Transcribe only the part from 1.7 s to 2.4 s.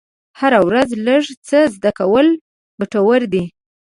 زده کول